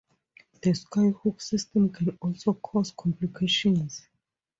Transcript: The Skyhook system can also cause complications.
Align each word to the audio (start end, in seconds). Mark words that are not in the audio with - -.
The 0.63 0.71
Skyhook 0.71 1.39
system 1.43 1.89
can 1.91 2.17
also 2.23 2.53
cause 2.55 2.89
complications. 2.97 4.07